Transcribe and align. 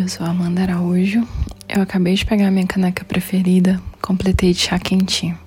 Eu 0.00 0.08
sou 0.08 0.26
Amanda 0.26 0.62
Araújo. 0.62 1.28
Eu 1.68 1.82
acabei 1.82 2.14
de 2.14 2.24
pegar 2.24 2.50
minha 2.50 2.66
caneca 2.66 3.04
preferida, 3.04 3.78
completei 4.00 4.54
de 4.54 4.58
chá 4.58 4.78
quentinho. 4.78 5.38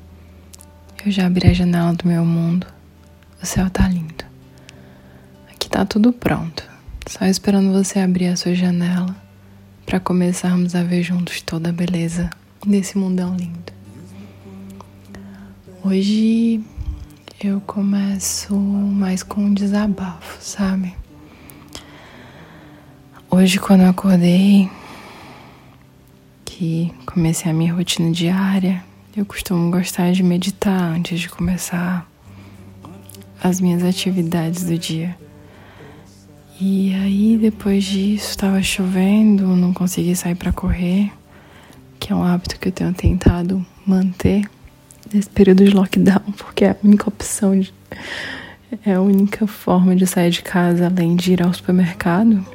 Eu 1.03 1.11
já 1.11 1.25
abri 1.25 1.47
a 1.47 1.53
janela 1.53 1.91
do 1.95 2.07
meu 2.07 2.23
mundo. 2.23 2.67
O 3.41 3.45
céu 3.47 3.67
tá 3.71 3.87
lindo. 3.87 4.23
Aqui 5.51 5.67
tá 5.67 5.83
tudo 5.87 6.13
pronto. 6.13 6.63
Só 7.07 7.25
esperando 7.25 7.73
você 7.73 7.97
abrir 7.97 8.27
a 8.27 8.35
sua 8.35 8.53
janela 8.53 9.15
para 9.87 9.99
começarmos 9.99 10.75
a 10.75 10.83
ver 10.83 11.01
juntos 11.01 11.41
toda 11.41 11.69
a 11.69 11.73
beleza 11.73 12.29
desse 12.63 12.95
mundão 12.95 13.35
lindo. 13.35 13.73
Hoje 15.83 16.61
eu 17.43 17.59
começo 17.61 18.55
mais 18.55 19.23
com 19.23 19.45
um 19.45 19.53
desabafo, 19.55 20.37
sabe? 20.39 20.93
Hoje, 23.35 23.59
quando 23.59 23.81
eu 23.81 23.89
acordei, 23.89 24.69
que 26.45 26.93
comecei 27.03 27.49
a 27.49 27.53
minha 27.53 27.73
rotina 27.73 28.11
diária, 28.11 28.83
eu 29.17 29.25
costumo 29.25 29.71
gostar 29.71 30.11
de 30.11 30.21
meditar 30.21 30.79
antes 30.79 31.19
de 31.19 31.27
começar 31.27 32.07
as 33.43 33.59
minhas 33.59 33.83
atividades 33.83 34.65
do 34.65 34.77
dia. 34.77 35.17
E 36.61 36.93
aí, 36.93 37.35
depois 37.41 37.83
disso, 37.83 38.29
estava 38.29 38.61
chovendo, 38.61 39.47
não 39.47 39.73
consegui 39.73 40.15
sair 40.15 40.35
para 40.35 40.53
correr, 40.53 41.11
que 41.99 42.13
é 42.13 42.15
um 42.15 42.21
hábito 42.21 42.59
que 42.59 42.67
eu 42.67 42.71
tenho 42.71 42.93
tentado 42.93 43.65
manter 43.83 44.47
nesse 45.11 45.31
período 45.31 45.65
de 45.65 45.71
lockdown, 45.71 46.21
porque 46.37 46.65
é 46.65 46.69
a 46.69 46.77
única 46.83 47.09
opção, 47.09 47.59
de, 47.59 47.73
é 48.85 48.93
a 48.93 49.01
única 49.01 49.47
forma 49.47 49.95
de 49.95 50.05
sair 50.05 50.29
de 50.29 50.43
casa 50.43 50.85
além 50.85 51.15
de 51.15 51.33
ir 51.33 51.41
ao 51.41 51.51
supermercado. 51.51 52.45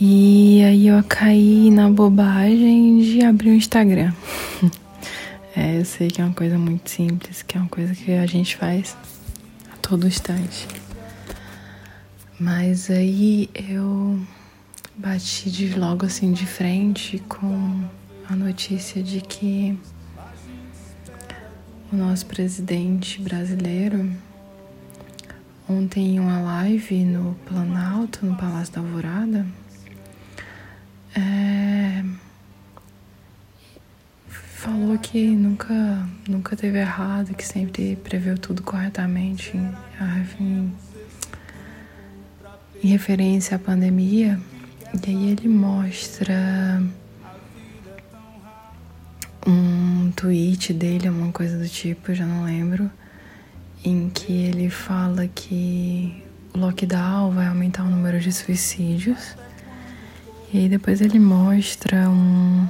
E 0.00 0.60
aí 0.64 0.88
eu 0.88 1.02
caí 1.04 1.70
na 1.70 1.88
bobagem 1.88 2.98
de 2.98 3.24
abrir 3.24 3.50
o 3.50 3.54
Instagram. 3.54 4.12
é, 5.54 5.78
eu 5.78 5.84
sei 5.84 6.08
que 6.08 6.20
é 6.20 6.24
uma 6.24 6.34
coisa 6.34 6.58
muito 6.58 6.90
simples, 6.90 7.42
que 7.42 7.56
é 7.56 7.60
uma 7.60 7.68
coisa 7.68 7.94
que 7.94 8.10
a 8.10 8.26
gente 8.26 8.56
faz 8.56 8.96
a 9.72 9.76
todo 9.76 10.08
instante. 10.08 10.66
Mas 12.40 12.90
aí 12.90 13.48
eu 13.54 14.18
bati 14.96 15.48
de 15.48 15.78
logo 15.78 16.04
assim 16.04 16.32
de 16.32 16.44
frente 16.44 17.20
com 17.28 17.84
a 18.28 18.34
notícia 18.34 19.00
de 19.00 19.20
que 19.20 19.78
o 21.92 21.96
nosso 21.96 22.26
presidente 22.26 23.22
brasileiro 23.22 24.10
ontem 25.68 26.16
em 26.16 26.20
uma 26.20 26.40
live 26.40 27.04
no 27.04 27.34
Planalto, 27.46 28.26
no 28.26 28.36
Palácio 28.36 28.74
da 28.74 28.80
Alvorada, 28.80 29.46
é, 31.14 32.04
que 34.98 35.26
nunca, 35.28 36.06
nunca 36.28 36.56
teve 36.56 36.78
errado, 36.78 37.34
que 37.34 37.46
sempre 37.46 37.96
preveu 37.96 38.38
tudo 38.38 38.62
corretamente 38.62 39.56
em, 39.56 40.72
em 42.82 42.88
referência 42.88 43.56
à 43.56 43.58
pandemia. 43.58 44.40
E 44.94 45.10
aí 45.10 45.30
ele 45.30 45.48
mostra 45.48 46.82
um 49.46 50.12
tweet 50.12 50.72
dele, 50.72 51.08
alguma 51.08 51.32
coisa 51.32 51.58
do 51.58 51.68
tipo, 51.68 52.14
já 52.14 52.24
não 52.24 52.44
lembro, 52.44 52.90
em 53.84 54.08
que 54.08 54.32
ele 54.32 54.70
fala 54.70 55.26
que 55.28 56.22
o 56.54 56.58
lockdown 56.58 57.32
vai 57.32 57.46
aumentar 57.46 57.82
o 57.82 57.90
número 57.90 58.20
de 58.20 58.32
suicídios. 58.32 59.36
E 60.52 60.58
aí 60.58 60.68
depois 60.68 61.00
ele 61.00 61.18
mostra 61.18 62.08
um, 62.08 62.66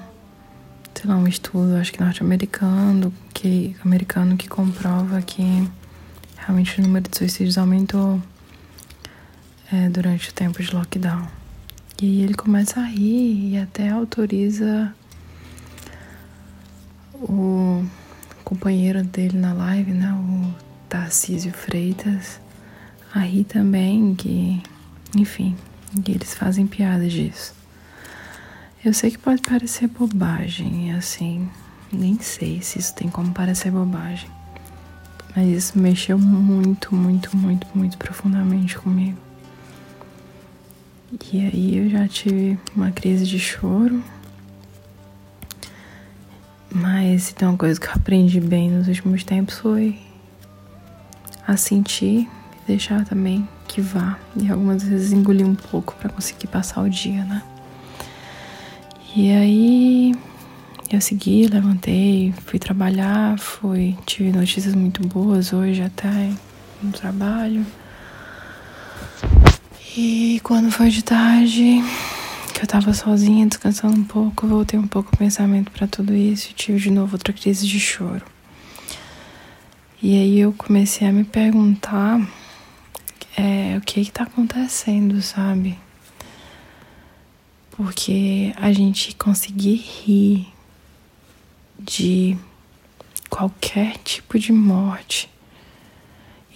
sei 1.04 1.10
lá, 1.10 1.18
um 1.18 1.28
estudo, 1.28 1.76
acho 1.76 1.92
que 1.92 2.00
norte-americano, 2.00 3.12
que 3.34 3.76
americano 3.84 4.38
que 4.38 4.48
comprova 4.48 5.20
que 5.20 5.68
realmente 6.38 6.80
o 6.80 6.82
número 6.82 7.06
de 7.10 7.18
suicídios 7.18 7.58
aumentou 7.58 8.22
é, 9.70 9.90
durante 9.90 10.30
o 10.30 10.32
tempo 10.32 10.62
de 10.62 10.74
lockdown. 10.74 11.28
E 12.00 12.06
aí 12.06 12.22
ele 12.22 12.32
começa 12.32 12.80
a 12.80 12.84
rir 12.84 13.50
e 13.50 13.58
até 13.58 13.90
autoriza 13.90 14.94
o 17.12 17.84
companheiro 18.42 19.04
dele 19.04 19.36
na 19.36 19.52
live, 19.52 19.92
né, 19.92 20.10
o 20.10 20.54
Tarcísio 20.88 21.52
Freitas, 21.52 22.40
aí 23.14 23.44
também 23.44 24.14
que, 24.14 24.62
enfim, 25.14 25.54
que 26.02 26.12
eles 26.12 26.32
fazem 26.32 26.66
piada 26.66 27.06
disso. 27.06 27.63
Eu 28.84 28.92
sei 28.92 29.10
que 29.10 29.18
pode 29.18 29.40
parecer 29.40 29.88
bobagem, 29.88 30.92
assim, 30.92 31.48
nem 31.90 32.18
sei 32.20 32.60
se 32.60 32.78
isso 32.78 32.94
tem 32.94 33.08
como 33.08 33.32
parecer 33.32 33.70
bobagem, 33.70 34.28
mas 35.34 35.48
isso 35.48 35.78
mexeu 35.78 36.18
muito, 36.18 36.94
muito, 36.94 37.34
muito, 37.34 37.66
muito 37.74 37.96
profundamente 37.96 38.76
comigo. 38.76 39.16
E 41.32 41.40
aí 41.40 41.78
eu 41.78 41.88
já 41.88 42.06
tive 42.06 42.58
uma 42.76 42.90
crise 42.90 43.24
de 43.24 43.38
choro, 43.38 44.04
mas 46.70 47.32
tem 47.32 47.48
uma 47.48 47.56
coisa 47.56 47.80
que 47.80 47.86
eu 47.86 47.92
aprendi 47.92 48.38
bem 48.38 48.70
nos 48.70 48.86
últimos 48.86 49.24
tempos 49.24 49.60
foi 49.60 49.98
a 51.46 51.56
sentir 51.56 52.28
e 52.28 52.66
deixar 52.66 53.06
também 53.06 53.48
que 53.66 53.80
vá. 53.80 54.18
E 54.36 54.50
algumas 54.50 54.82
vezes 54.82 55.10
engolir 55.10 55.46
um 55.46 55.54
pouco 55.54 55.94
para 55.94 56.10
conseguir 56.10 56.48
passar 56.48 56.82
o 56.82 56.90
dia, 56.90 57.24
né? 57.24 57.42
E 59.16 59.30
aí 59.30 60.12
eu 60.90 61.00
segui, 61.00 61.46
levantei, 61.46 62.34
fui 62.46 62.58
trabalhar, 62.58 63.38
fui, 63.38 63.96
tive 64.04 64.32
notícias 64.32 64.74
muito 64.74 65.06
boas 65.06 65.52
hoje 65.52 65.82
até 65.82 66.32
no 66.82 66.90
trabalho. 66.90 67.64
E 69.96 70.40
quando 70.42 70.68
foi 70.72 70.90
de 70.90 71.04
tarde, 71.04 71.80
eu 72.60 72.66
tava 72.66 72.92
sozinha, 72.92 73.46
descansando 73.46 73.96
um 73.96 74.02
pouco, 74.02 74.48
voltei 74.48 74.80
um 74.80 74.88
pouco 74.88 75.14
o 75.14 75.16
pensamento 75.16 75.70
para 75.70 75.86
tudo 75.86 76.12
isso 76.12 76.50
e 76.50 76.54
tive 76.54 76.80
de 76.80 76.90
novo 76.90 77.12
outra 77.12 77.32
crise 77.32 77.68
de 77.68 77.78
choro. 77.78 78.24
E 80.02 80.18
aí 80.18 80.40
eu 80.40 80.52
comecei 80.52 81.06
a 81.06 81.12
me 81.12 81.22
perguntar 81.22 82.20
é, 83.36 83.76
o 83.78 83.80
que 83.80 84.04
que 84.04 84.10
tá 84.10 84.24
acontecendo, 84.24 85.22
sabe? 85.22 85.78
Porque 87.76 88.52
a 88.56 88.72
gente 88.72 89.16
conseguir 89.16 89.74
rir 89.74 90.46
de 91.76 92.38
qualquer 93.28 93.96
tipo 93.98 94.38
de 94.38 94.52
morte. 94.52 95.28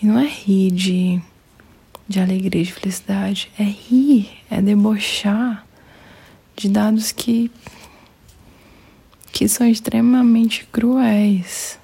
E 0.01 0.07
não 0.07 0.17
é 0.17 0.29
rir 0.29 0.71
de, 0.71 1.21
de 2.09 2.21
alegria, 2.21 2.63
de 2.63 2.73
felicidade, 2.73 3.51
é 3.59 3.65
rir, 3.65 4.31
é 4.49 4.63
debochar 4.63 5.67
de 6.55 6.69
dados 6.69 7.11
que, 7.11 7.51
que 9.33 9.49
são 9.49 9.67
extremamente 9.67 10.67
cruéis. 10.71 11.81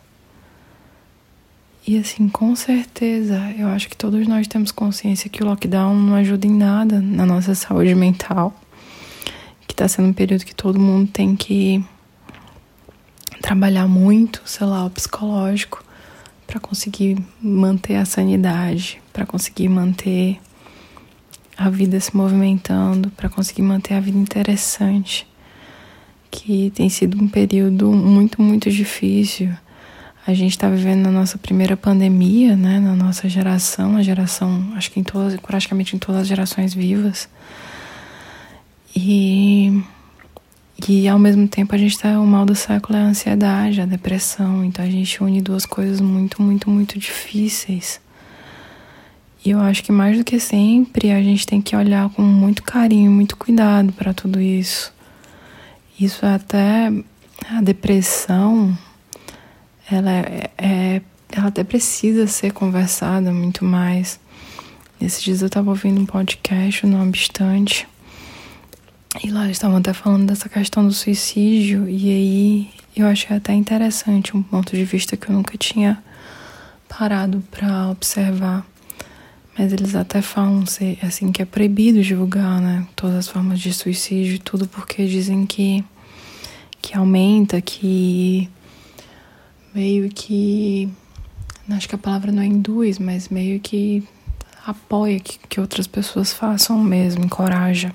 E 1.85 1.99
assim, 1.99 2.29
com 2.29 2.55
certeza, 2.55 3.53
eu 3.59 3.67
acho 3.67 3.89
que 3.89 3.97
todos 3.97 4.29
nós 4.29 4.47
temos 4.47 4.71
consciência 4.71 5.29
que 5.29 5.43
o 5.43 5.47
lockdown 5.47 5.95
não 5.95 6.15
ajuda 6.15 6.47
em 6.47 6.57
nada 6.57 7.01
na 7.01 7.27
nossa 7.27 7.53
saúde 7.55 7.97
mental. 7.97 8.59
Que 9.75 9.83
está 9.83 9.89
sendo 9.89 10.11
um 10.11 10.13
período 10.13 10.45
que 10.45 10.55
todo 10.55 10.79
mundo 10.79 11.11
tem 11.11 11.35
que 11.35 11.85
trabalhar 13.43 13.89
muito, 13.89 14.41
sei 14.45 14.69
lá, 14.69 14.87
o 14.87 14.91
psicológico, 14.91 15.85
para 16.47 16.61
conseguir 16.61 17.19
manter 17.43 17.97
a 17.97 18.05
sanidade, 18.05 19.03
para 19.13 19.27
conseguir 19.27 19.69
manter 19.69 20.39
a 21.57 21.69
vida 21.69 21.99
se 21.99 22.17
movimentando, 22.17 23.11
para 23.11 23.29
conseguir 23.29 23.63
manter 23.63 23.95
a 23.95 24.01
vida 24.01 24.17
interessante, 24.17 25.27
que 26.31 26.71
tem 26.71 26.89
sido 26.89 27.21
um 27.21 27.27
período 27.27 27.91
muito, 27.91 28.41
muito 28.41 28.71
difícil. 28.71 29.53
A 30.25 30.33
gente 30.33 30.53
está 30.53 30.69
vivendo 30.69 31.09
a 31.09 31.11
nossa 31.11 31.37
primeira 31.37 31.77
pandemia, 31.77 32.55
né, 32.55 32.79
na 32.79 32.95
nossa 32.95 33.29
geração, 33.29 33.97
a 33.97 34.05
geração, 34.05 34.73
acho 34.77 34.89
que 34.93 35.01
em 35.01 35.03
todas, 35.03 35.35
praticamente 35.41 35.97
em 35.97 35.99
todas 35.99 36.21
as 36.23 36.29
gerações 36.29 36.73
vivas. 36.73 37.29
E, 38.95 39.83
e 40.89 41.09
ao 41.09 41.19
mesmo 41.19 41.49
tempo 41.49 41.75
a 41.75 41.79
gente 41.79 41.93
está, 41.93 42.21
o 42.21 42.27
mal 42.27 42.45
do 42.47 42.55
século 42.55 42.99
é 42.99 43.03
a 43.03 43.07
ansiedade, 43.07 43.81
a 43.81 43.87
depressão. 43.87 44.65
Então 44.65 44.85
a 44.85 44.91
gente 44.91 45.23
une 45.23 45.41
duas 45.41 45.67
coisas 45.67 46.01
muito, 46.01 46.41
muito, 46.41 46.71
muito 46.71 46.99
difíceis. 46.99 48.01
E 49.45 49.51
eu 49.51 49.61
acho 49.61 49.83
que 49.83 49.93
mais 49.93 50.17
do 50.17 50.25
que 50.25 50.41
sempre 50.41 51.11
a 51.11 51.23
gente 51.23 51.47
tem 51.47 51.61
que 51.61 51.77
olhar 51.77 52.09
com 52.11 52.23
muito 52.23 52.63
carinho, 52.63 53.11
muito 53.11 53.37
cuidado 53.37 53.93
para 53.93 54.15
tudo 54.15 54.41
isso. 54.41 54.93
Isso 56.01 56.25
é 56.25 56.35
até 56.35 56.91
a 57.51 57.61
depressão, 57.61 58.77
ela 59.91 60.11
é, 60.11 60.51
é, 60.57 61.03
ela 61.31 61.49
até 61.49 61.63
precisa 61.63 62.27
ser 62.27 62.53
conversada 62.53 63.33
muito 63.33 63.65
mais. 63.65 64.19
Nesses 65.01 65.23
dias 65.23 65.43
eu 65.43 65.49
estava 65.49 65.69
ouvindo 65.69 66.01
um 66.01 66.07
podcast, 66.07 66.87
não 66.87 67.07
obstante, 67.07 67.87
E 69.23 69.31
lá 69.31 69.45
eles 69.45 69.57
estavam 69.57 69.77
até 69.77 69.93
falando 69.93 70.27
dessa 70.27 70.49
questão 70.49 70.85
do 70.85 70.93
suicídio, 70.93 71.89
e 71.89 72.11
aí 72.11 72.71
eu 72.97 73.07
achei 73.07 73.37
até 73.37 73.53
interessante 73.53 74.37
um 74.37 74.43
ponto 74.43 74.75
de 74.75 74.85
vista 74.85 75.17
que 75.17 75.29
eu 75.29 75.35
nunca 75.35 75.57
tinha 75.57 76.03
parado 76.89 77.43
para 77.51 77.91
observar. 77.91 78.67
Mas 79.57 79.73
eles 79.73 79.95
até 79.95 80.21
falam 80.21 80.65
assim 81.01 81.31
que 81.31 81.41
é 81.41 81.45
proibido 81.45 82.03
divulgar, 82.03 82.61
né, 82.61 82.87
todas 82.97 83.17
as 83.17 83.29
formas 83.29 83.61
de 83.61 83.73
suicídio 83.73 84.35
e 84.35 84.39
tudo 84.39 84.67
porque 84.67 85.07
dizem 85.07 85.47
que 85.47 85.85
que 86.83 86.97
aumenta, 86.99 87.63
que 87.63 88.51
meio 89.75 90.11
que 90.11 90.89
acho 91.71 91.89
que 91.89 91.95
a 91.95 91.99
palavra 91.99 92.31
não 92.31 92.43
é 92.43 92.47
induz, 92.47 92.99
mas 92.99 93.29
meio 93.31 93.59
que 93.59 94.07
apoia 94.67 95.19
que, 95.19 95.39
que 95.49 95.61
outras 95.61 95.87
pessoas 95.87 96.33
façam 96.33 96.79
mesmo, 96.79 97.25
encoraja. 97.25 97.95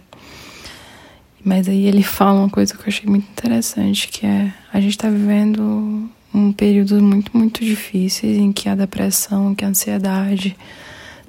Mas 1.44 1.69
aí 1.69 1.86
ele 1.86 2.03
fala 2.03 2.41
uma 2.41 2.50
coisa 2.50 2.74
que 2.74 2.81
eu 2.81 2.88
achei 2.88 3.09
muito 3.09 3.27
interessante, 3.31 4.07
que 4.09 4.25
é 4.25 4.53
a 4.74 4.80
gente 4.80 4.91
está 4.91 5.09
vivendo 5.09 6.09
um 6.33 6.51
período 6.51 7.01
muito, 7.01 7.36
muito 7.36 7.63
difícil 7.63 8.30
em 8.30 8.51
que 8.51 8.69
a 8.69 8.75
depressão, 8.75 9.56
que 9.56 9.65
a 9.65 9.69
ansiedade 9.69 10.56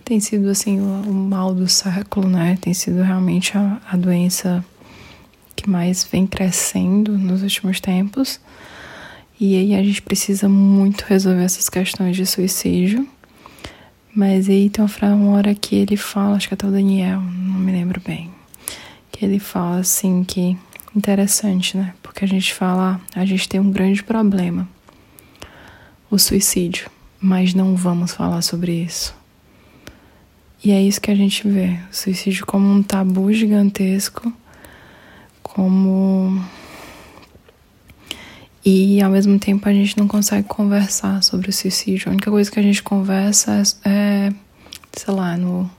tem 0.04 0.18
sido 0.18 0.48
assim 0.48 0.80
o, 0.80 1.12
mal 1.12 1.54
do 1.54 1.68
século, 1.68 2.28
né? 2.28 2.58
Tem 2.60 2.74
sido 2.74 3.02
realmente 3.02 3.56
a, 3.56 3.80
a 3.90 3.96
doença 3.96 4.64
que 5.54 5.70
mais 5.70 6.04
vem 6.04 6.26
crescendo 6.26 7.16
nos 7.16 7.42
últimos 7.42 7.80
tempos. 7.80 8.40
E 9.38 9.56
aí 9.56 9.74
a 9.74 9.82
gente 9.82 10.02
precisa 10.02 10.48
muito 10.48 11.02
resolver 11.02 11.44
essas 11.44 11.68
questões 11.68 12.16
de 12.16 12.26
suicídio. 12.26 13.06
Mas 14.14 14.48
aí 14.48 14.68
tem 14.68 14.84
uma 14.84 15.36
hora 15.36 15.54
que 15.54 15.76
ele 15.76 15.96
fala, 15.96 16.36
acho 16.36 16.48
que 16.48 16.54
é 16.54 16.56
até 16.56 16.66
o 16.66 16.70
Daniel, 16.70 17.20
não 17.20 17.60
me 17.60 17.70
lembro 17.70 18.00
bem, 18.04 18.28
que 19.20 19.26
ele 19.26 19.38
fala 19.38 19.80
assim 19.80 20.24
que 20.24 20.56
interessante, 20.96 21.76
né? 21.76 21.92
Porque 22.02 22.24
a 22.24 22.28
gente 22.28 22.54
fala, 22.54 22.98
a 23.14 23.22
gente 23.26 23.46
tem 23.46 23.60
um 23.60 23.70
grande 23.70 24.02
problema, 24.02 24.66
o 26.10 26.18
suicídio, 26.18 26.90
mas 27.20 27.52
não 27.52 27.76
vamos 27.76 28.14
falar 28.14 28.40
sobre 28.40 28.72
isso. 28.72 29.14
E 30.64 30.72
é 30.72 30.80
isso 30.80 31.02
que 31.02 31.10
a 31.10 31.14
gente 31.14 31.46
vê, 31.46 31.78
o 31.92 31.94
suicídio 31.94 32.46
como 32.46 32.66
um 32.66 32.82
tabu 32.82 33.30
gigantesco, 33.30 34.32
como 35.42 36.42
e 38.64 39.02
ao 39.02 39.10
mesmo 39.10 39.38
tempo 39.38 39.68
a 39.68 39.72
gente 39.74 39.98
não 39.98 40.08
consegue 40.08 40.48
conversar 40.48 41.22
sobre 41.22 41.50
o 41.50 41.52
suicídio. 41.52 42.08
A 42.08 42.12
única 42.12 42.30
coisa 42.30 42.50
que 42.50 42.58
a 42.58 42.62
gente 42.62 42.82
conversa 42.82 43.62
é, 43.84 43.90
é 43.90 44.32
sei 44.94 45.12
lá, 45.12 45.36
no 45.36 45.70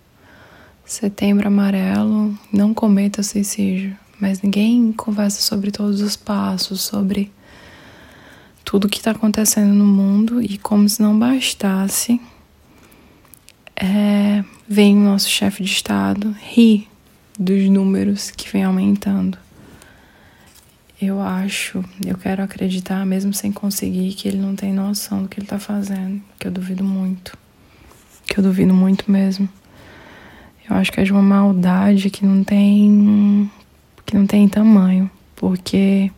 setembro 0.92 1.48
amarelo, 1.48 2.38
não 2.52 2.74
cometa 2.74 3.24
suicídio. 3.24 3.98
Mas 4.20 4.42
ninguém 4.42 4.92
conversa 4.92 5.42
sobre 5.42 5.72
todos 5.72 6.02
os 6.02 6.18
passos, 6.18 6.82
sobre 6.82 7.32
tudo 8.66 8.90
que 8.90 8.98
está 8.98 9.12
acontecendo 9.12 9.74
no 9.74 9.86
mundo 9.86 10.42
e 10.42 10.58
como 10.58 10.88
se 10.88 11.02
não 11.02 11.18
bastasse, 11.18 12.20
é, 13.76 14.44
vem 14.68 14.98
o 14.98 15.04
nosso 15.04 15.30
chefe 15.30 15.64
de 15.64 15.72
Estado 15.72 16.36
rir 16.40 16.88
dos 17.40 17.70
números 17.70 18.30
que 18.30 18.50
vem 18.50 18.64
aumentando. 18.64 19.38
Eu 21.02 21.22
acho, 21.22 21.84
eu 22.06 22.18
quero 22.18 22.44
acreditar, 22.44 23.04
mesmo 23.06 23.34
sem 23.34 23.52
conseguir, 23.52 24.14
que 24.14 24.28
ele 24.28 24.38
não 24.38 24.56
tem 24.56 24.72
noção 24.74 25.24
do 25.24 25.30
que 25.30 25.40
ele 25.40 25.48
tá 25.48 25.58
fazendo. 25.58 26.22
Que 26.38 26.48
eu 26.48 26.52
duvido 26.52 26.84
muito. 26.84 27.36
Que 28.28 28.38
eu 28.38 28.44
duvido 28.44 28.74
muito 28.74 29.10
mesmo. 29.10 29.50
Eu 30.72 30.78
acho 30.78 30.90
que 30.90 31.02
é 31.02 31.04
de 31.04 31.12
uma 31.12 31.22
maldade 31.22 32.10
que 32.10 32.26
não 32.26 32.46
tem. 32.46 33.52
que 34.06 34.16
não 34.16 34.26
tem 34.26 34.48
tamanho. 34.48 35.12
Porque 35.36 36.10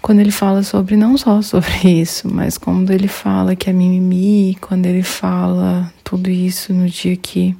quando 0.00 0.20
ele 0.20 0.30
fala 0.30 0.62
sobre, 0.62 0.96
não 0.96 1.18
só 1.18 1.42
sobre 1.42 1.72
isso, 2.00 2.32
mas 2.32 2.56
quando 2.56 2.92
ele 2.92 3.08
fala 3.08 3.56
que 3.56 3.68
é 3.68 3.72
mimimi, 3.72 4.56
quando 4.60 4.86
ele 4.86 5.02
fala 5.02 5.92
tudo 6.04 6.30
isso 6.30 6.72
no 6.72 6.88
dia 6.88 7.16
que 7.16 7.56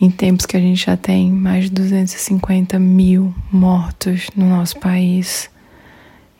em 0.00 0.08
tempos 0.08 0.46
que 0.46 0.56
a 0.56 0.60
gente 0.60 0.86
já 0.86 0.96
tem 0.96 1.32
mais 1.32 1.64
de 1.64 1.70
250 1.70 2.78
mil 2.78 3.34
mortos 3.50 4.28
no 4.36 4.48
nosso 4.48 4.78
país. 4.78 5.50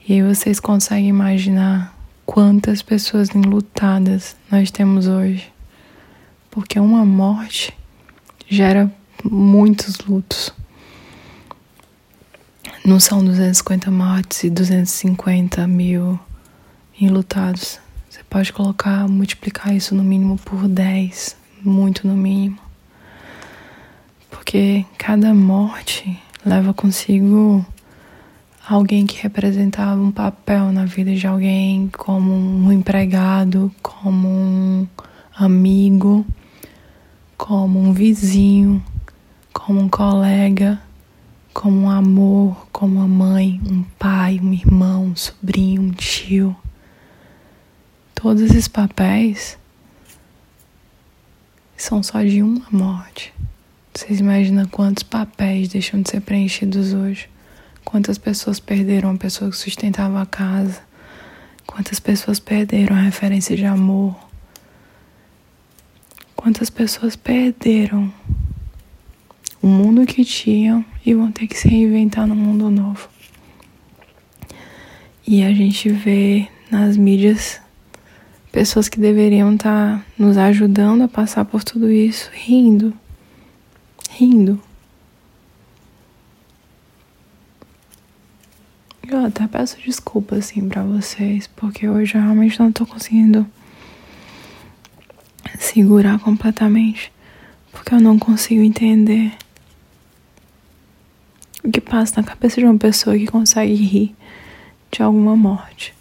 E 0.09 0.12
aí 0.12 0.23
vocês 0.23 0.61
conseguem 0.61 1.09
imaginar 1.09 1.93
quantas 2.25 2.81
pessoas 2.81 3.35
enlutadas 3.35 4.37
nós 4.49 4.71
temos 4.71 5.09
hoje. 5.09 5.58
Porque 6.50 6.79
uma 6.79 7.05
morte 7.05 7.73
gera 8.49 8.93
muitos 9.25 9.99
lutos. 9.99 10.53
Não 12.85 12.99
são 12.99 13.25
250 13.25 13.91
mortes 13.91 14.45
e 14.45 14.50
250 14.50 15.67
mil 15.67 16.19
enlutados. 17.00 17.79
Você 18.09 18.23
pode 18.29 18.53
colocar, 18.53 19.06
multiplicar 19.09 19.75
isso 19.75 19.95
no 19.95 20.03
mínimo 20.03 20.39
por 20.39 20.67
10, 20.67 21.37
muito 21.62 22.06
no 22.06 22.15
mínimo 22.15 22.69
porque 24.49 24.87
cada 24.97 25.35
morte 25.35 26.19
leva 26.45 26.73
consigo 26.73 27.62
alguém 28.67 29.05
que 29.05 29.23
representava 29.23 30.00
um 30.00 30.11
papel 30.11 30.73
na 30.73 30.85
vida 30.85 31.15
de 31.15 31.27
alguém, 31.27 31.91
como 31.97 32.33
um 32.33 32.73
empregado, 32.73 33.71
como 33.83 34.29
um 34.29 34.87
amigo, 35.44 36.26
como 37.37 37.79
um 37.79 37.93
vizinho, 37.93 38.85
como 39.52 39.81
um 39.81 39.88
colega, 39.88 40.81
como 41.55 41.82
um 41.82 41.90
amor, 41.90 42.67
como 42.73 42.96
uma 42.96 43.08
mãe, 43.08 43.61
um 43.64 43.82
pai, 43.99 44.40
um 44.43 44.52
irmão, 44.52 45.05
um 45.06 45.17
sobrinho, 45.17 45.82
um 45.82 45.90
tio. 45.90 46.56
Todos 48.14 48.43
esses 48.43 48.67
papéis 48.67 49.56
são 51.76 52.02
só 52.02 52.23
de 52.23 52.42
uma 52.42 52.66
morte. 52.73 53.33
Vocês 53.95 54.18
imaginam 54.18 54.66
quantos 54.66 55.04
papéis 55.04 55.68
deixam 55.68 56.02
de 56.02 56.11
ser 56.11 56.21
preenchidos 56.21 56.92
hoje? 56.92 57.28
Quantas 57.85 58.18
pessoas 58.18 58.59
perderam 58.59 59.12
a 59.12 59.16
pessoa 59.16 59.50
que 59.50 59.57
sustentava 59.57 60.21
a 60.21 60.26
casa? 60.26 60.80
Quantas 61.64 62.00
pessoas 62.00 62.40
perderam 62.40 62.97
a 62.97 63.00
referência 63.00 63.57
de 63.57 63.64
amor? 63.64 64.27
Quantas 66.49 66.71
pessoas 66.71 67.14
perderam 67.14 68.11
o 69.61 69.67
mundo 69.67 70.07
que 70.07 70.25
tinham 70.25 70.83
e 71.05 71.12
vão 71.12 71.31
ter 71.31 71.47
que 71.47 71.55
se 71.55 71.69
reinventar 71.69 72.26
no 72.26 72.35
mundo 72.35 72.71
novo? 72.71 73.07
E 75.26 75.45
a 75.45 75.52
gente 75.52 75.90
vê 75.90 76.49
nas 76.71 76.97
mídias 76.97 77.61
pessoas 78.50 78.88
que 78.88 78.99
deveriam 78.99 79.57
estar 79.57 80.02
nos 80.19 80.38
ajudando 80.38 81.02
a 81.02 81.09
passar 81.09 81.45
por 81.45 81.62
tudo 81.62 81.93
isso 81.93 82.31
rindo 82.33 82.95
rindo. 84.09 84.59
Eu 89.07 89.26
até 89.26 89.47
peço 89.47 89.76
desculpa 89.85 90.37
assim 90.37 90.67
para 90.67 90.83
vocês, 90.83 91.47
porque 91.47 91.87
hoje 91.87 92.14
eu 92.14 92.23
realmente 92.23 92.59
não 92.59 92.73
tô 92.73 92.87
conseguindo 92.87 93.47
segurar 95.78 96.18
completamente, 96.18 97.12
porque 97.70 97.94
eu 97.94 98.00
não 98.00 98.18
consigo 98.18 98.62
entender 98.62 99.32
o 101.62 101.70
que 101.70 101.80
passa 101.80 102.20
na 102.20 102.26
cabeça 102.26 102.61
de 102.61 102.66
uma 102.66 102.76
pessoa 102.76 103.16
que 103.16 103.28
consegue 103.28 103.75
rir 103.75 104.16
de 104.90 105.04
alguma 105.04 105.37
morte. 105.37 105.94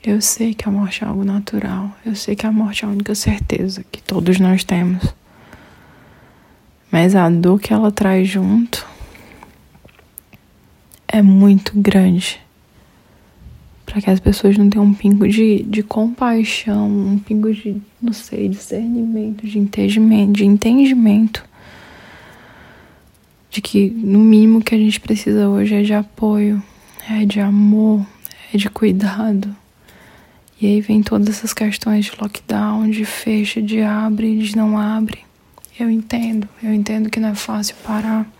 Eu 0.00 0.20
sei 0.20 0.54
que 0.54 0.68
a 0.68 0.70
morte 0.70 1.02
é 1.02 1.08
algo 1.08 1.24
natural, 1.24 1.90
eu 2.04 2.14
sei 2.14 2.36
que 2.36 2.46
a 2.46 2.52
morte 2.52 2.84
é 2.84 2.86
a 2.86 2.90
única 2.90 3.16
certeza 3.16 3.84
que 3.90 4.00
todos 4.00 4.38
nós 4.38 4.62
temos. 4.62 5.12
Mas 6.88 7.16
a 7.16 7.28
dor 7.28 7.58
que 7.58 7.72
ela 7.72 7.90
traz 7.90 8.28
junto 8.28 8.86
é 11.08 11.20
muito 11.20 11.72
grande. 11.74 12.40
Para 13.96 14.02
que 14.02 14.10
as 14.10 14.20
pessoas 14.20 14.58
não 14.58 14.68
tenham 14.68 14.84
um 14.84 14.92
pingo 14.92 15.26
de, 15.26 15.62
de 15.62 15.82
compaixão, 15.82 16.86
um 16.86 17.18
pingo 17.18 17.50
de, 17.50 17.80
não 17.98 18.12
sei, 18.12 18.46
discernimento, 18.46 19.46
de 19.46 19.58
entendimento, 19.58 20.32
de 20.32 20.44
entendimento 20.44 21.42
de 23.48 23.62
que 23.62 23.88
no 23.88 24.18
mínimo 24.18 24.60
que 24.60 24.74
a 24.74 24.78
gente 24.78 25.00
precisa 25.00 25.48
hoje 25.48 25.76
é 25.76 25.82
de 25.82 25.94
apoio, 25.94 26.62
é 27.08 27.24
de 27.24 27.40
amor, 27.40 28.06
é 28.52 28.58
de 28.58 28.68
cuidado. 28.68 29.56
E 30.60 30.66
aí 30.66 30.82
vem 30.82 31.02
todas 31.02 31.30
essas 31.30 31.54
questões 31.54 32.04
de 32.04 32.12
lockdown, 32.20 32.90
de 32.90 33.06
fecha, 33.06 33.62
de 33.62 33.80
abre, 33.80 34.36
de 34.36 34.54
não 34.54 34.76
abre. 34.76 35.20
Eu 35.80 35.88
entendo, 35.88 36.46
eu 36.62 36.74
entendo 36.74 37.08
que 37.08 37.18
não 37.18 37.30
é 37.30 37.34
fácil 37.34 37.74
parar. 37.82 38.30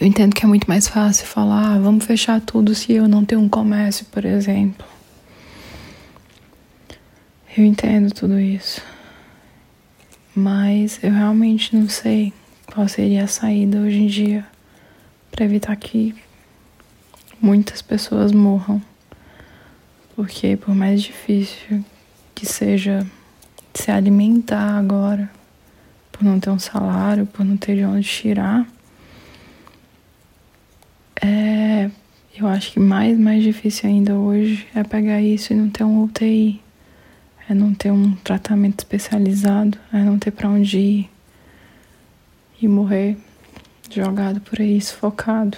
Eu 0.00 0.06
entendo 0.06 0.34
que 0.34 0.44
é 0.44 0.48
muito 0.48 0.68
mais 0.68 0.88
fácil 0.88 1.26
falar, 1.26 1.74
ah, 1.74 1.78
vamos 1.78 2.04
fechar 2.04 2.40
tudo 2.40 2.74
se 2.74 2.92
eu 2.92 3.06
não 3.06 3.24
tenho 3.24 3.40
um 3.40 3.48
comércio, 3.48 4.04
por 4.06 4.24
exemplo. 4.24 4.84
Eu 7.56 7.64
entendo 7.64 8.12
tudo 8.12 8.38
isso. 8.38 8.82
Mas 10.34 10.98
eu 11.02 11.12
realmente 11.12 11.76
não 11.76 11.88
sei 11.88 12.32
qual 12.66 12.88
seria 12.88 13.24
a 13.24 13.28
saída 13.28 13.78
hoje 13.78 13.98
em 13.98 14.06
dia 14.08 14.44
para 15.30 15.44
evitar 15.44 15.76
que 15.76 16.12
muitas 17.40 17.80
pessoas 17.80 18.32
morram. 18.32 18.82
Porque 20.16 20.56
por 20.56 20.74
mais 20.74 21.02
difícil 21.02 21.84
que 22.34 22.44
seja 22.44 23.06
se 23.72 23.92
alimentar 23.92 24.76
agora, 24.76 25.30
por 26.10 26.24
não 26.24 26.40
ter 26.40 26.50
um 26.50 26.58
salário, 26.58 27.26
por 27.26 27.44
não 27.44 27.56
ter 27.56 27.76
de 27.76 27.84
onde 27.84 28.08
tirar, 28.08 28.66
é, 31.24 31.90
eu 32.36 32.46
acho 32.46 32.72
que 32.72 32.80
mais, 32.80 33.18
mais 33.18 33.42
difícil 33.42 33.88
ainda 33.88 34.14
hoje 34.14 34.66
é 34.74 34.84
pegar 34.84 35.22
isso 35.22 35.54
e 35.54 35.56
não 35.56 35.70
ter 35.70 35.82
um 35.82 36.02
UTI, 36.02 36.60
é 37.48 37.54
não 37.54 37.72
ter 37.72 37.90
um 37.90 38.14
tratamento 38.16 38.80
especializado, 38.80 39.78
é 39.90 40.02
não 40.02 40.18
ter 40.18 40.30
para 40.30 40.50
onde 40.50 40.78
ir 40.78 41.10
e 42.60 42.68
morrer 42.68 43.16
jogado 43.90 44.40
por 44.42 44.60
aí, 44.60 44.78
sufocado. 44.80 45.56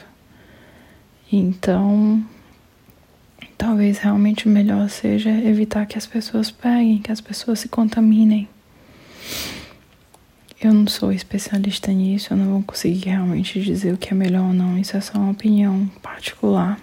Então, 1.33 2.25
talvez 3.59 3.99
realmente 3.99 4.47
o 4.47 4.51
melhor 4.51 4.89
seja 4.89 5.31
evitar 5.31 5.87
que 5.87 5.99
as 5.99 6.07
pessoas 6.07 6.49
peguem, 6.49 6.99
que 6.99 7.11
as 7.11 7.21
pessoas 7.21 7.59
se 7.59 7.69
contaminem. 7.69 8.49
Eu 10.67 10.75
não 10.75 10.89
sou 10.89 11.13
especialista 11.13 11.93
nisso, 11.93 12.33
eu 12.33 12.37
não 12.37 12.47
vou 12.47 12.63
conseguir 12.65 13.11
realmente 13.11 13.63
dizer 13.63 13.95
o 13.95 13.97
que 13.97 14.11
é 14.11 14.17
melhor 14.17 14.49
ou 14.49 14.53
não. 14.53 14.77
Isso 14.77 14.97
é 14.97 15.01
só 15.01 15.17
uma 15.17 15.31
opinião 15.31 15.87
particular. 16.03 16.77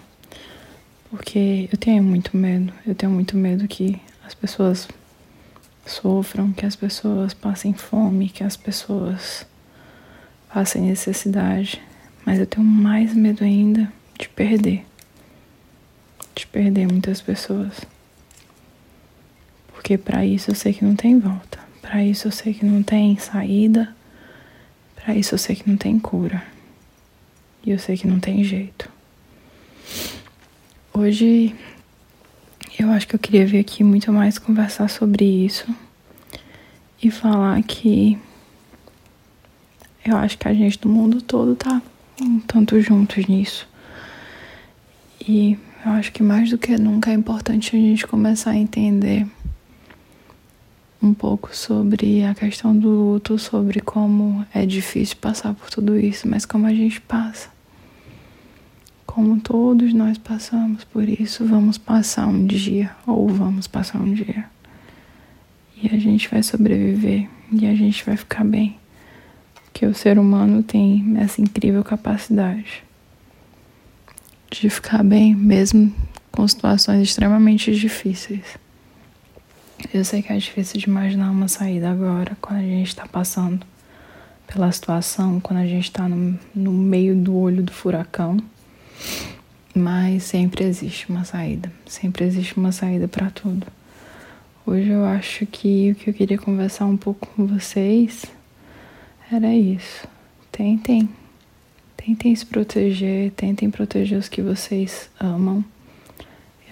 Porque 1.10 1.68
eu 1.70 1.78
tenho 1.78 2.02
muito 2.02 2.38
medo. 2.38 2.72
Eu 2.88 2.96
tenho 2.96 3.12
muito 3.12 3.36
medo 3.36 3.68
que 3.68 4.00
as 4.26 4.34
pessoas 4.34 4.88
sofram, 5.86 6.54
que 6.54 6.66
as 6.66 6.78
pessoas 6.78 7.34
passem 7.34 7.74
fome, 7.74 8.30
que 8.30 8.42
as 8.42 8.56
pessoas 8.56 9.46
passem 10.48 10.84
necessidade. 10.84 11.82
Mas 12.26 12.40
eu 12.40 12.48
tenho 12.48 12.66
mais 12.66 13.14
medo 13.14 13.44
ainda 13.44 13.92
de 14.18 14.30
perder. 14.30 14.86
De 16.34 16.48
perder 16.48 16.88
muitas 16.88 17.20
pessoas. 17.20 17.82
Porque 19.74 19.98
para 19.98 20.26
isso 20.26 20.52
eu 20.52 20.56
sei 20.56 20.72
que 20.72 20.86
não 20.86 20.96
tem 20.96 21.20
volta. 21.20 21.53
Para 21.94 22.04
isso 22.04 22.28
eu 22.28 22.32
sei 22.32 22.56
que 22.56 22.66
não 22.66 22.82
tem 22.82 23.20
saída. 23.20 23.96
Para 24.96 25.14
isso 25.14 25.36
eu 25.36 25.38
sei 25.38 25.56
que 25.56 25.70
não 25.70 25.78
tem 25.78 26.00
cura. 26.00 26.44
E 27.64 27.70
eu 27.70 27.78
sei 27.78 27.96
que 27.96 28.08
não 28.08 28.20
tem 28.20 28.44
jeito. 28.44 28.90
Hoje 30.92 31.56
eu 32.80 32.90
acho 32.90 33.08
que 33.08 33.14
eu 33.14 33.20
queria 33.20 33.46
vir 33.46 33.60
aqui 33.60 33.84
muito 33.84 34.12
mais 34.12 34.40
conversar 34.40 34.90
sobre 34.90 35.24
isso 35.24 35.68
e 37.00 37.12
falar 37.12 37.62
que 37.62 38.18
eu 40.04 40.18
acho 40.18 40.36
que 40.40 40.48
a 40.48 40.54
gente 40.56 40.80
do 40.80 40.90
mundo 40.90 41.22
todo 41.22 41.56
tá 41.56 41.80
um 42.20 42.40
tanto 42.40 42.82
juntos 42.82 43.28
nisso. 43.28 43.70
E 45.22 45.60
eu 45.86 45.92
acho 45.92 46.12
que 46.12 46.24
mais 46.24 46.50
do 46.50 46.58
que 46.58 46.76
nunca 46.76 47.12
é 47.12 47.14
importante 47.14 47.76
a 47.76 47.80
gente 47.80 48.08
começar 48.08 48.50
a 48.50 48.58
entender 48.58 49.28
um 51.04 51.14
pouco 51.14 51.54
sobre 51.54 52.24
a 52.24 52.34
questão 52.34 52.76
do 52.76 52.88
luto, 52.88 53.38
sobre 53.38 53.82
como 53.82 54.46
é 54.54 54.66
difícil 54.66 55.18
passar 55.18 55.54
por 55.54 55.70
tudo 55.70 56.00
isso, 56.00 56.28
mas 56.30 56.46
como 56.46 56.66
a 56.66 56.74
gente 56.74 57.02
passa. 57.02 57.50
Como 59.06 59.40
todos 59.42 59.94
nós 59.94 60.18
passamos 60.18 60.86
por 60.86 61.08
isso, 61.08 61.46
vamos 61.46 61.78
passar 61.78 62.26
um 62.26 62.46
dia, 62.46 62.96
ou 63.06 63.28
vamos 63.28 63.68
passar 63.68 64.00
um 64.00 64.14
dia. 64.14 64.46
E 65.76 65.94
a 65.94 66.00
gente 66.00 66.30
vai 66.30 66.42
sobreviver, 66.42 67.28
e 67.52 67.68
a 67.68 67.76
gente 67.76 68.04
vai 68.06 68.16
ficar 68.16 68.46
bem. 68.46 68.78
Porque 69.66 69.86
o 69.86 69.94
ser 69.94 70.18
humano 70.18 70.64
tem 70.64 71.16
essa 71.18 71.42
incrível 71.42 71.84
capacidade 71.84 72.82
de 74.50 74.70
ficar 74.70 75.04
bem, 75.04 75.36
mesmo 75.36 75.94
com 76.32 76.48
situações 76.48 77.02
extremamente 77.02 77.76
difíceis. 77.76 78.63
Eu 79.94 80.04
sei 80.04 80.24
que 80.24 80.34
é 80.34 80.38
difícil 80.38 80.80
de 80.80 80.90
imaginar 80.90 81.30
uma 81.30 81.48
saída 81.48 81.92
agora, 81.92 82.36
quando 82.42 82.58
a 82.58 82.64
gente 82.64 82.88
está 82.88 83.08
passando 83.08 83.64
pela 84.48 84.72
situação, 84.72 85.40
quando 85.40 85.60
a 85.60 85.68
gente 85.68 85.84
está 85.84 86.10
no, 86.10 86.40
no 86.56 86.74
meio 86.74 87.16
do 87.16 87.36
olho 87.36 87.62
do 87.62 87.72
furacão. 87.72 88.38
Mas 89.76 90.24
sempre 90.24 90.64
existe 90.64 91.08
uma 91.12 91.24
saída, 91.24 91.72
sempre 91.86 92.26
existe 92.26 92.58
uma 92.58 92.72
saída 92.72 93.08
para 93.08 93.30
tudo. 93.30 93.68
Hoje 94.66 94.90
eu 94.90 95.06
acho 95.06 95.46
que 95.46 95.92
o 95.92 95.96
que 95.96 96.10
eu 96.10 96.14
queria 96.16 96.40
conversar 96.40 96.88
um 96.88 96.98
pouco 96.98 97.28
com 97.28 97.46
vocês 97.46 98.26
era 99.32 99.54
isso. 99.54 100.08
Tentem, 100.52 101.08
tentem 101.96 102.36
se 102.36 102.48
proteger, 102.48 103.30
tentem 103.34 103.70
proteger 103.70 104.18
os 104.18 104.28
que 104.28 104.42
vocês 104.42 105.08
amam 105.20 105.64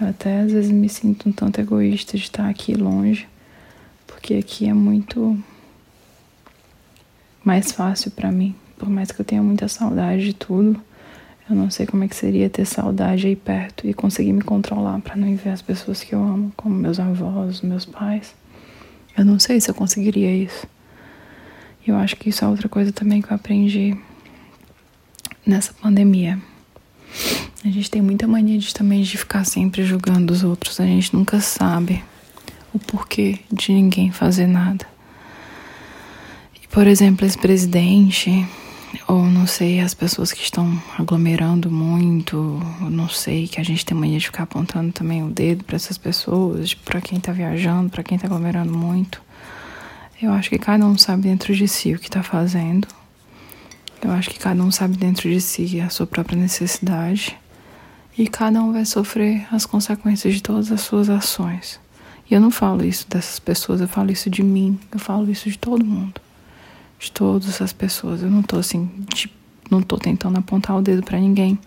eu 0.02 0.08
até 0.08 0.40
às 0.40 0.52
vezes 0.52 0.72
me 0.72 0.90
sinto 0.90 1.30
um 1.30 1.32
tanto 1.32 1.62
egoísta 1.62 2.18
de 2.18 2.24
estar 2.24 2.50
aqui 2.50 2.74
longe, 2.74 3.28
porque 4.08 4.34
aqui 4.34 4.68
é 4.68 4.74
muito 4.74 5.38
mais 7.44 7.72
fácil 7.72 8.10
para 8.10 8.32
mim. 8.32 8.56
Por 8.78 8.90
mais 8.90 9.12
que 9.12 9.22
eu 9.22 9.26
tenha 9.26 9.44
muita 9.44 9.68
saudade 9.68 10.26
de 10.26 10.34
tudo, 10.34 10.82
eu 11.48 11.56
não 11.56 11.70
sei 11.70 11.86
como 11.86 12.04
é 12.04 12.08
que 12.08 12.16
seria 12.16 12.50
ter 12.50 12.66
saudade 12.66 13.28
aí 13.28 13.36
perto 13.36 13.88
e 13.88 13.94
conseguir 13.94 14.34
me 14.34 14.42
controlar 14.42 15.00
para 15.02 15.16
não 15.16 15.36
ver 15.36 15.50
as 15.50 15.62
pessoas 15.62 16.04
que 16.04 16.16
eu 16.16 16.24
amo, 16.24 16.52
como 16.58 16.74
meus 16.74 17.00
avós, 17.00 17.62
meus 17.62 17.86
pais. 17.86 18.34
Eu 19.16 19.24
não 19.24 19.38
sei 19.38 19.62
se 19.62 19.70
eu 19.70 19.76
conseguiria 19.76 20.34
isso. 20.36 20.66
E 21.86 21.92
eu 21.92 21.96
acho 21.96 22.16
que 22.16 22.30
isso 22.30 22.44
é 22.44 22.48
outra 22.48 22.68
coisa 22.68 22.92
também 22.92 23.22
que 23.22 23.32
eu 23.32 23.36
aprendi 23.36 23.96
nessa 25.46 25.74
pandemia. 25.74 26.40
A 27.64 27.70
gente 27.70 27.92
tem 27.92 28.02
muita 28.02 28.28
mania 28.28 28.58
de 28.58 28.74
também 28.74 29.04
de 29.04 29.16
ficar 29.16 29.46
sempre 29.46 29.84
julgando 29.84 30.34
os 30.34 30.44
outros. 30.44 30.80
A 30.80 30.86
gente 30.86 31.16
nunca 31.16 31.40
sabe 31.40 32.04
o 32.74 32.80
porquê 32.80 33.38
de 33.52 33.72
ninguém 33.72 34.12
fazer 34.12 34.48
nada. 34.48 34.84
E, 36.60 36.68
por 36.68 36.88
exemplo, 36.88 37.24
esse 37.24 37.38
presidente, 37.38 38.48
ou 39.08 39.26
não 39.26 39.46
sei, 39.46 39.80
as 39.80 39.94
pessoas 39.94 40.32
que 40.32 40.42
estão 40.42 40.82
aglomerando 40.98 41.70
muito, 41.70 42.60
não 42.90 43.08
sei, 43.08 43.48
que 43.48 43.62
a 43.62 43.64
gente 43.64 43.86
tem 43.86 43.96
mania 43.96 44.18
de 44.18 44.26
ficar 44.26 44.44
apontando 44.44 44.92
também 44.92 45.22
o 45.22 45.30
dedo 45.30 45.64
para 45.64 45.76
essas 45.76 46.00
pessoas, 46.00 46.74
para 46.74 47.00
quem 47.00 47.20
tá 47.20 47.32
viajando, 47.32 47.92
para 47.92 48.02
quem 48.02 48.18
tá 48.18 48.26
aglomerando 48.26 48.76
muito. 48.76 49.22
Eu 50.20 50.32
acho 50.34 50.50
que 50.50 50.58
cada 50.58 50.84
um 50.84 50.98
sabe 50.98 51.22
dentro 51.22 51.54
de 51.56 51.68
si 51.68 51.94
o 51.94 52.00
que 52.00 52.10
tá 52.10 52.24
fazendo. 52.24 52.88
Eu 54.02 54.10
acho 54.10 54.32
que 54.32 54.40
cada 54.40 54.64
um 54.64 54.72
sabe 54.72 54.98
dentro 54.98 55.30
de 55.30 55.40
si 55.40 55.80
a 55.80 55.92
sua 55.92 56.08
própria 56.08 56.36
necessidade 56.36 57.40
e 58.18 58.28
cada 58.28 58.62
um 58.62 58.74
vai 58.74 58.86
sofrer 58.86 59.48
as 59.52 59.66
consequências 59.66 60.34
de 60.34 60.44
todas 60.44 60.72
as 60.72 60.82
suas 60.82 61.10
ações. 61.10 61.80
E 62.30 62.34
eu 62.34 62.42
não 62.42 62.52
falo 62.52 62.84
isso 62.86 63.06
dessas 63.10 63.40
pessoas, 63.40 63.82
eu 63.82 63.88
falo 63.88 64.12
isso 64.12 64.30
de 64.30 64.44
mim, 64.44 64.80
eu 64.92 65.00
falo 65.00 65.30
isso 65.30 65.50
de 65.50 65.58
todo 65.58 65.86
mundo, 65.86 66.20
de 67.00 67.12
todas 67.12 67.62
as 67.62 67.74
pessoas. 67.74 68.22
Eu 68.22 68.30
não 68.30 68.42
tô 68.42 68.58
assim, 68.58 68.90
de, 69.14 69.30
não 69.70 69.82
tô 69.82 69.98
tentando 69.98 70.38
apontar 70.40 70.78
o 70.78 70.82
dedo 70.82 71.04
para 71.04 71.20
ninguém, 71.20 71.58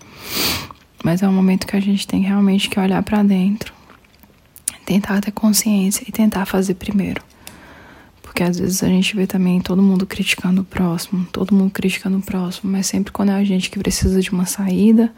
mas 1.02 1.22
é 1.22 1.28
um 1.28 1.32
momento 1.32 1.66
que 1.66 1.76
a 1.76 1.80
gente 1.80 2.06
tem 2.06 2.22
realmente 2.22 2.68
que 2.68 2.80
olhar 2.80 3.02
para 3.02 3.22
dentro, 3.22 3.74
tentar 4.86 5.20
ter 5.20 5.32
consciência 5.32 6.04
e 6.08 6.12
tentar 6.12 6.46
fazer 6.46 6.74
primeiro. 6.74 7.22
Porque 8.34 8.42
às 8.42 8.58
vezes 8.58 8.82
a 8.82 8.88
gente 8.88 9.14
vê 9.14 9.28
também 9.28 9.60
todo 9.60 9.80
mundo 9.80 10.04
criticando 10.04 10.62
o 10.62 10.64
próximo, 10.64 11.24
todo 11.30 11.54
mundo 11.54 11.70
criticando 11.70 12.18
o 12.18 12.20
próximo, 12.20 12.72
mas 12.72 12.84
sempre 12.88 13.12
quando 13.12 13.28
é 13.28 13.34
a 13.36 13.44
gente 13.44 13.70
que 13.70 13.78
precisa 13.78 14.20
de 14.20 14.32
uma 14.32 14.44
saída, 14.44 15.14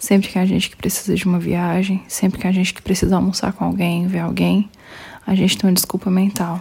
sempre 0.00 0.28
que 0.28 0.36
é 0.36 0.42
a 0.42 0.46
gente 0.46 0.68
que 0.68 0.74
precisa 0.74 1.14
de 1.14 1.24
uma 1.26 1.38
viagem, 1.38 2.02
sempre 2.08 2.40
que 2.40 2.46
é 2.48 2.50
a 2.50 2.52
gente 2.52 2.74
que 2.74 2.82
precisa 2.82 3.14
almoçar 3.14 3.52
com 3.52 3.64
alguém, 3.64 4.08
ver 4.08 4.18
alguém, 4.18 4.68
a 5.24 5.32
gente 5.36 5.56
tem 5.56 5.70
uma 5.70 5.74
desculpa 5.74 6.10
mental. 6.10 6.60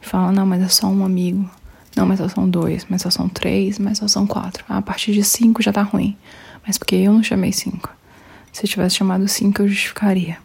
Fala, 0.00 0.32
não, 0.32 0.46
mas 0.46 0.62
é 0.62 0.68
só 0.68 0.86
um 0.86 1.04
amigo. 1.04 1.48
Não, 1.94 2.06
mas 2.06 2.18
só 2.18 2.28
são 2.28 2.48
dois, 2.48 2.86
mas 2.88 3.02
só 3.02 3.10
são 3.10 3.28
três, 3.28 3.78
mas 3.78 3.98
só 3.98 4.08
são 4.08 4.26
quatro. 4.26 4.64
Ah, 4.66 4.78
a 4.78 4.82
partir 4.82 5.12
de 5.12 5.22
cinco 5.22 5.62
já 5.62 5.70
tá 5.70 5.82
ruim. 5.82 6.16
Mas 6.66 6.78
porque 6.78 6.94
eu 6.96 7.12
não 7.12 7.22
chamei 7.22 7.52
cinco. 7.52 7.90
Se 8.50 8.64
eu 8.64 8.70
tivesse 8.70 8.96
chamado 8.96 9.28
cinco, 9.28 9.60
eu 9.60 9.68
justificaria. 9.68 10.38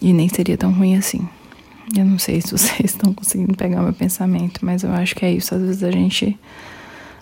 E 0.00 0.14
nem 0.14 0.30
seria 0.30 0.56
tão 0.56 0.72
ruim 0.72 0.96
assim. 0.96 1.28
Eu 1.96 2.04
não 2.04 2.18
sei 2.18 2.40
se 2.40 2.50
vocês 2.50 2.80
estão 2.92 3.12
conseguindo 3.12 3.54
pegar 3.54 3.82
meu 3.82 3.92
pensamento, 3.92 4.64
mas 4.64 4.82
eu 4.82 4.92
acho 4.92 5.14
que 5.14 5.24
é 5.24 5.32
isso. 5.32 5.54
Às 5.54 5.62
vezes 5.62 5.82
a 5.82 5.90
gente. 5.90 6.38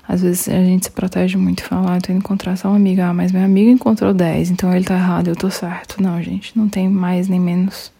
Às 0.09 0.23
vezes 0.23 0.49
a 0.49 0.63
gente 0.63 0.85
se 0.85 0.91
protege 0.93 1.37
muito 1.37 1.61
e 1.61 1.63
fala, 1.65 1.93
ah, 1.93 1.97
eu 1.97 2.03
tô 2.03 2.13
indo 2.13 2.19
encontrar 2.19 2.57
só 2.57 2.69
uma 2.69 2.77
amiga, 2.77 3.09
ah, 3.09 3.15
mas 3.15 3.33
meu 3.33 3.43
amigo 3.43 3.71
encontrou 3.71 4.15
10, 4.15 4.51
então 4.51 4.73
ele 4.73 4.85
tá 4.85 4.95
errado, 4.95 5.27
eu 5.27 5.35
tô 5.35 5.51
certo. 5.51 6.01
Não, 6.01 6.23
gente, 6.23 6.57
não 6.57 6.69
tem 6.69 6.89
mais 6.89 7.27
nem 7.27 7.41
menos 7.41 7.91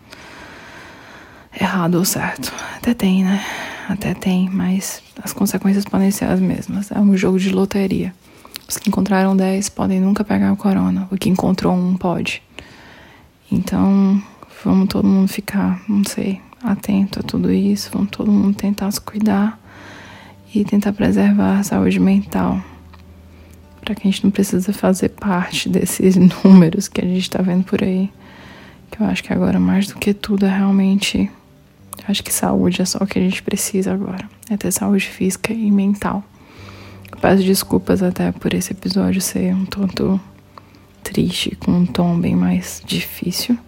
errado 1.61 1.97
ou 1.97 2.05
certo. 2.05 2.53
Até 2.77 2.95
tem, 2.95 3.25
né? 3.25 3.45
Até 3.89 4.15
tem, 4.15 4.49
mas 4.49 5.03
as 5.21 5.33
consequências 5.33 5.85
podem 5.85 6.13
ser 6.13 6.27
as 6.27 6.39
mesmas. 6.39 6.93
É 6.93 7.01
um 7.01 7.17
jogo 7.17 7.41
de 7.41 7.51
loteria. 7.51 8.15
Os 8.69 8.77
que 8.77 8.89
encontraram 8.89 9.37
10 9.37 9.69
podem 9.71 10.01
nunca 10.01 10.25
pegar 10.25 10.53
o 10.53 10.57
corona. 10.57 11.09
O 11.11 11.17
que 11.17 11.29
encontrou 11.29 11.75
um 11.75 11.97
pode. 11.97 12.43
Então, 13.51 14.23
vamos 14.65 14.89
todo 14.89 15.07
mundo 15.07 15.29
ficar, 15.29 15.81
não 15.89 16.05
sei, 16.05 16.41
atento 16.67 17.21
a 17.21 17.23
tudo 17.23 17.53
isso, 17.53 17.91
vamos 17.93 18.11
todo 18.11 18.31
mundo 18.31 18.57
tentar 18.57 18.91
se 18.91 19.01
cuidar 19.01 19.59
e 20.55 20.65
tentar 20.65 20.93
preservar 20.93 21.59
a 21.59 21.63
saúde 21.63 22.01
mental 22.01 22.61
para 23.81 23.95
que 23.95 24.07
a 24.07 24.11
gente 24.11 24.25
não 24.25 24.31
precisa 24.31 24.73
fazer 24.73 25.11
parte 25.11 25.69
desses 25.71 26.17
números 26.45 26.89
que 26.89 27.01
a 27.01 27.05
gente 27.05 27.23
está 27.23 27.41
vendo 27.41 27.65
por 27.65 27.83
aí. 27.83 28.11
Que 28.91 29.01
eu 29.01 29.07
acho 29.07 29.23
que 29.23 29.33
agora 29.33 29.61
mais 29.61 29.87
do 29.87 29.97
que 29.97 30.13
tudo 30.13 30.47
é 30.47 30.49
realmente 30.49 31.31
acho 32.07 32.23
que 32.23 32.33
saúde 32.33 32.83
é 32.83 32.85
só 32.85 32.99
o 33.01 33.07
que 33.07 33.19
a 33.19 33.23
gente 33.23 33.43
precisa 33.43 33.93
agora. 33.93 34.29
É 34.51 34.57
ter 34.57 34.73
saúde 34.73 35.07
física 35.07 35.53
e 35.53 35.71
mental. 35.71 36.23
Eu 37.11 37.19
peço 37.19 37.43
desculpas 37.43 38.03
até 38.03 38.33
por 38.33 38.53
esse 38.55 38.73
episódio 38.73 39.21
ser 39.21 39.55
um 39.55 39.65
tanto 39.65 40.21
triste, 41.03 41.57
com 41.57 41.73
um 41.73 41.87
tom 41.87 42.19
bem 42.19 42.35
mais 42.35 42.83
difícil. 42.85 43.59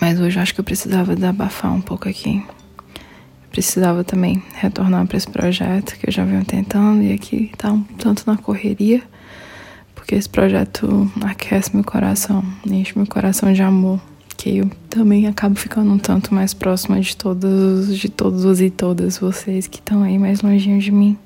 Mas 0.00 0.18
hoje 0.18 0.38
eu 0.38 0.42
acho 0.42 0.54
que 0.54 0.60
eu 0.60 0.64
precisava 0.64 1.14
desabafar 1.14 1.72
um 1.72 1.80
pouco 1.80 2.08
aqui. 2.08 2.42
Precisava 3.50 4.02
também 4.02 4.42
retornar 4.54 5.06
para 5.06 5.16
esse 5.16 5.28
projeto 5.28 5.98
que 5.98 6.08
eu 6.08 6.12
já 6.12 6.24
venho 6.24 6.44
tentando 6.44 7.02
e 7.02 7.12
aqui 7.12 7.50
tá 7.58 7.70
um 7.70 7.82
tanto 7.82 8.22
na 8.26 8.36
correria, 8.36 9.02
porque 9.94 10.14
esse 10.14 10.28
projeto 10.28 11.10
aquece 11.22 11.74
meu 11.74 11.84
coração, 11.84 12.44
enche 12.64 12.96
meu 12.96 13.06
coração 13.06 13.52
de 13.52 13.60
amor, 13.60 14.00
que 14.36 14.58
eu 14.58 14.70
também 14.88 15.26
acabo 15.26 15.56
ficando 15.56 15.92
um 15.92 15.98
tanto 15.98 16.32
mais 16.32 16.54
próxima 16.54 16.98
de 17.00 17.14
todos, 17.16 17.98
de 17.98 18.08
todos 18.08 18.60
e 18.60 18.70
todas 18.70 19.18
vocês 19.18 19.66
que 19.66 19.80
estão 19.80 20.02
aí 20.02 20.16
mais 20.16 20.40
longinho 20.40 20.80
de 20.80 20.92
mim. 20.92 21.18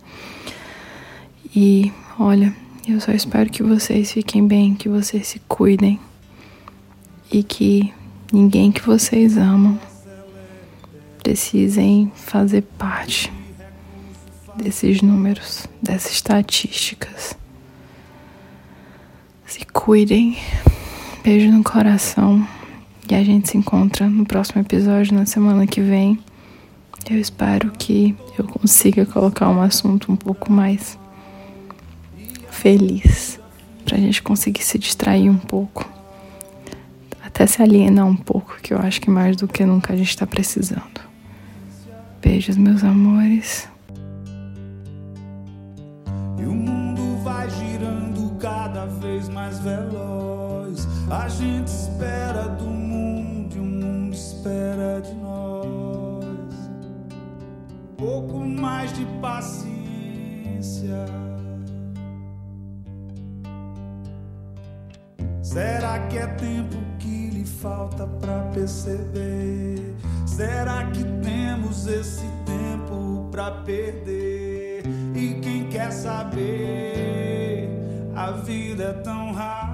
E 1.55 1.93
olha, 2.19 2.53
eu 2.89 2.99
só 3.01 3.13
espero 3.13 3.51
que 3.51 3.63
vocês 3.63 4.11
fiquem 4.13 4.45
bem, 4.45 4.75
que 4.75 4.89
vocês 4.89 5.29
se 5.29 5.41
cuidem 5.47 6.01
e 7.31 7.43
que 7.43 7.93
ninguém 8.35 8.73
que 8.73 8.83
vocês 8.83 9.37
amam 9.37 9.79
precisem 11.23 12.13
fazer 12.17 12.63
parte 12.77 13.33
desses 14.57 15.01
números, 15.01 15.67
dessas 15.81 16.13
estatísticas. 16.13 17.37
Se 19.47 19.65
cuidem. 19.67 20.37
Beijo 21.23 21.51
no 21.51 21.63
coração. 21.63 22.47
E 23.09 23.15
a 23.15 23.23
gente 23.23 23.49
se 23.49 23.57
encontra 23.57 24.09
no 24.09 24.27
próximo 24.27 24.61
episódio 24.61 25.15
na 25.15 25.25
semana 25.25 25.67
que 25.67 25.81
vem. 25.81 26.19
Eu 27.09 27.19
espero 27.19 27.71
que 27.71 28.17
eu 28.37 28.45
consiga 28.45 29.07
colocar 29.07 29.49
um 29.49 29.63
assunto 29.63 30.11
um 30.11 30.17
pouco 30.17 30.53
mais 30.53 30.99
feliz 32.51 33.39
pra 33.85 33.97
gente 33.97 34.23
conseguir 34.23 34.63
se 34.63 34.79
distrair 34.79 35.31
um 35.31 35.39
pouco 35.39 35.89
até 37.35 37.49
se 37.49 37.61
alienar 37.61 38.07
um 38.07 38.15
pouco, 38.15 38.57
que 38.63 38.73
eu 38.73 38.79
acho 38.79 39.01
que 39.01 39.11
mais 39.11 39.37
do 39.37 39.49
que 39.49 39.67
nunca 39.67 39.93
a 39.93 39.97
gente 39.97 40.11
está 40.11 40.25
precisando. 40.25 41.01
Beijos, 42.23 42.57
meus 42.57 42.85
amores. 42.85 43.69
E 46.39 46.45
o 46.45 46.55
mundo 46.55 47.21
vai 47.25 47.51
girando 47.51 48.39
cada 48.39 48.87
vez 48.87 49.29
mais 49.29 49.59
veloz. 49.59 50.87
A 51.11 51.29
gente 51.29 51.67
espera 51.67 52.49
do 52.51 52.67
mundo 52.67 53.57
e 53.57 53.59
o 53.59 53.65
mundo 53.65 54.15
espera 54.15 55.03
de 55.03 55.13
nós. 55.15 56.25
Pouco 57.97 58.39
mais 58.39 58.93
de 58.93 59.05
paciência. 59.21 59.75
Será 65.43 65.99
que 66.07 66.19
é 66.19 66.27
tempo 66.27 66.77
que 66.99 67.24
falta 67.45 68.07
para 68.07 68.41
perceber? 68.53 69.95
Será 70.27 70.91
que 70.91 71.05
temos 71.23 71.87
esse 71.87 72.27
tempo 72.45 73.29
para 73.31 73.51
perder? 73.63 74.83
E 75.15 75.41
quem 75.41 75.69
quer 75.69 75.91
saber? 75.93 77.69
A 78.15 78.31
vida 78.31 78.85
é 78.85 78.93
tão 78.93 79.33
rara, 79.33 79.74